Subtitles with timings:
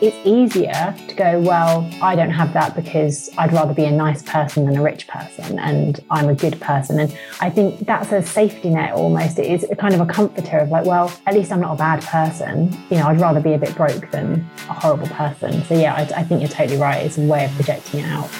[0.00, 4.22] it's easier to go, well, I don't have that because I'd rather be a nice
[4.22, 6.98] person than a rich person and I'm a good person.
[6.98, 9.38] And I think that's a safety net almost.
[9.38, 12.02] It is kind of a comforter of like, well, at least I'm not a bad
[12.02, 12.76] person.
[12.90, 15.62] You know, I'd rather be a bit broke than a horrible person.
[15.64, 17.04] So yeah, I, I think you're totally right.
[17.04, 18.30] It's a way of projecting it out.